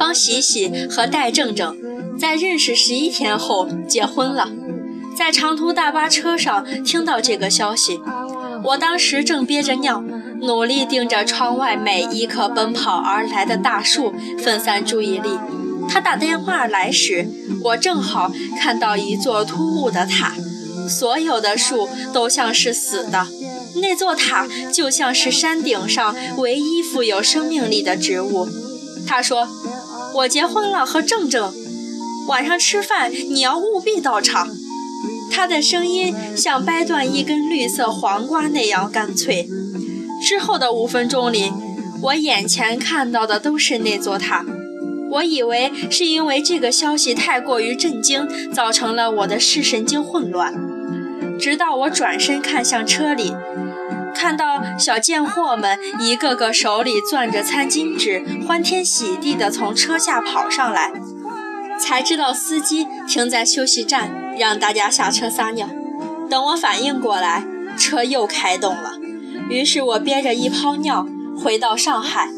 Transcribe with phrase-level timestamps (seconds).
[0.00, 1.76] 方喜喜和戴正正
[2.18, 4.50] 在认识十一天后结婚了。
[5.14, 8.00] 在长途大巴车上听到这个消息，
[8.64, 10.02] 我当时正憋着尿，
[10.40, 15.38] 努力盯着窗外每一棵奔跑而来的大树，分散注意力。
[15.86, 17.28] 他打电话来时，
[17.64, 20.32] 我正好看到一座突兀的塔，
[20.88, 23.26] 所有的树都像是死的，
[23.82, 28.48] 那座塔就像是山顶上唯一富有生命力的植物。
[29.06, 29.48] 他说
[30.14, 31.52] ：“我结婚了，和正正，
[32.26, 34.48] 晚上吃饭你要务必到场。”
[35.32, 39.48] 他的声音像掰断一根绿色黄瓜那样干脆。
[40.26, 41.52] 之后的五分钟里，
[42.02, 44.44] 我眼前看到的都是那座塔。
[45.12, 50.52] 我以为是因为这个消息太过于震惊，造成了我的视神经混乱。
[51.38, 53.32] 直到我转身看向车里，
[54.14, 60.92] 看到小贱货们一个个手里攥着餐巾纸，欢天喜地地从车下跑上来，
[61.78, 65.68] 才知道司机停在休息站，让大家下车撒尿。
[66.28, 67.44] 等我反应过来，
[67.76, 68.92] 车又开动了。
[69.48, 71.06] 于是我憋着一泡尿
[71.42, 72.28] 回到上海。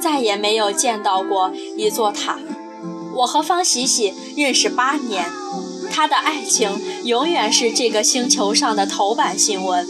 [0.00, 2.38] 再也没有见到过一座塔。
[3.14, 5.24] 我和方喜喜认识八年，
[5.90, 9.88] 他的爱情永远是这个星球上的头版新闻。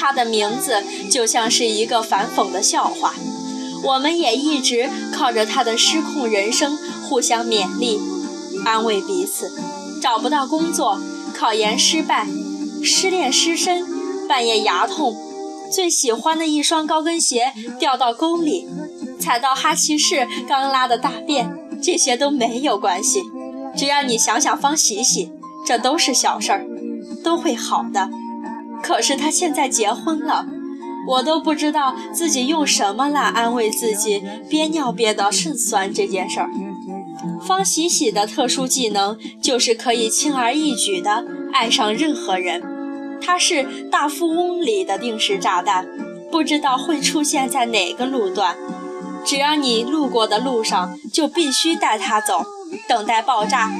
[0.00, 3.14] 他的名字就像是一个反讽的笑话。
[3.84, 8.00] 我们也一直靠着他的失控人生互相勉励、
[8.64, 9.52] 安慰彼此。
[10.00, 10.98] 找不到工作，
[11.34, 12.26] 考研失败，
[12.82, 13.84] 失恋失身，
[14.26, 15.14] 半夜牙痛，
[15.70, 18.66] 最喜欢的一双高跟鞋掉到沟里。
[19.18, 23.20] 踩到哈奇士刚拉的大便，这些都没有关系。
[23.76, 25.30] 只要你想想方喜喜，
[25.66, 26.66] 这都是小事儿，
[27.22, 28.08] 都会好的。
[28.82, 30.46] 可是他现在结婚了，
[31.06, 36.50] 我都不知道自己用什么来安慰自己憋尿憋到肾酸这件事儿。
[37.46, 42.62] 方喜喜的特殊技能就是可以轻而易举地爱上任何人，
[43.20, 45.86] 他是大富翁里的定时炸弹，
[46.30, 48.56] 不知道会出现在哪个路段。
[49.24, 52.42] 只要你路过的路上，就必须带他走，
[52.88, 53.70] 等待爆炸，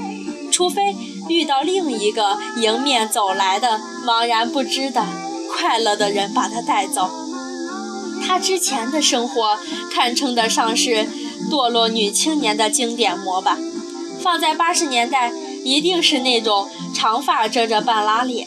[0.61, 0.95] 除非
[1.31, 5.07] 遇到另一个迎面走来的茫然不知的
[5.51, 7.09] 快乐的人把他带走。
[8.23, 9.57] 他之前的生活
[9.91, 11.07] 堪称得上是
[11.51, 13.57] 堕落女青年的经典模板，
[14.21, 15.33] 放在八十年代，
[15.65, 18.47] 一定是那种长发遮着半拉脸，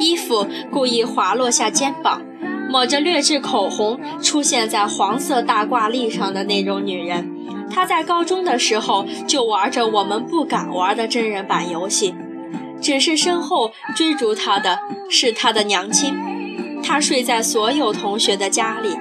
[0.00, 2.22] 衣服故意滑落下肩膀。
[2.68, 7.39] 抹着劣质口红出现在黄色大挂历上的那种女人，
[7.70, 12.14] 他在高中的时候就玩着我们不敢玩的真人版游戏，
[12.80, 16.14] 只是身后追逐他的是他的娘亲。
[16.82, 18.96] 他睡在所有同学的家里，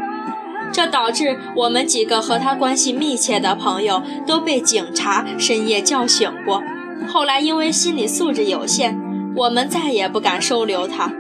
[0.72, 6.62] 这导致我们几个和他关系密切的朋友都被警察深夜叫醒过。
[7.08, 9.00] 后来因为心理素质有限，
[9.36, 11.12] 我们再也不敢收留他。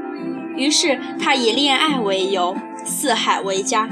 [0.55, 3.89] 于是他以恋爱为由四海为家，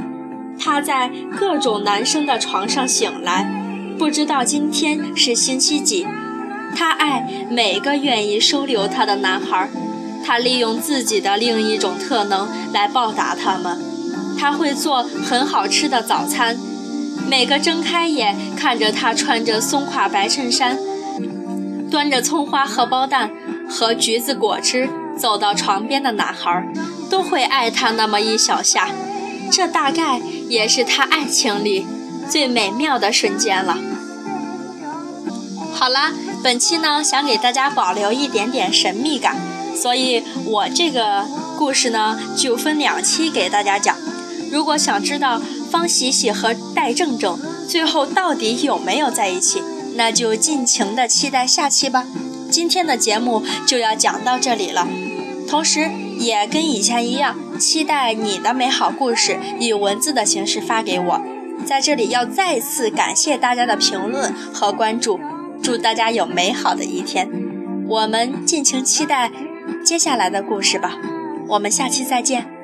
[0.60, 3.50] 他在各种男生的床上醒来，
[3.98, 6.08] 不知道今天是星期几。
[6.76, 9.70] 他爱每个愿意收留他的男孩，
[10.26, 13.80] 他利用自己的另一种特能来报答他们。
[14.38, 16.58] 他会做很好吃的早餐，
[17.28, 20.78] 每个睁开眼看着他穿着松垮白衬衫，
[21.90, 23.32] 端着葱花荷包蛋
[23.70, 24.90] 和橘子果汁。
[25.18, 26.72] 走到床边的男孩，
[27.10, 28.88] 都会爱他那么一小下，
[29.52, 30.20] 这大概
[30.50, 31.86] 也是他爱情里
[32.30, 33.78] 最美妙的瞬间了。
[35.74, 36.12] 好啦，
[36.44, 39.36] 本期呢想给大家保留一点点神秘感，
[39.76, 41.26] 所以我这个
[41.58, 43.96] 故事呢就分两期给大家讲。
[44.52, 47.38] 如果想知道方喜喜和戴正正
[47.68, 49.62] 最后到底有没有在一起，
[49.96, 52.06] 那就尽情的期待下期吧。
[52.50, 54.88] 今天的节目就要讲到这里了。
[55.48, 61.22] 同时，也跟以前一样，期待你的美好故事以文字的形式发给我。
[61.66, 65.20] 在这里，要再次感谢大家的评论和关注，
[65.62, 67.30] 祝大家有美好的一天。
[67.88, 69.32] 我们尽情期待
[69.84, 70.98] 接下来的故事吧。
[71.48, 72.57] 我们下期再见。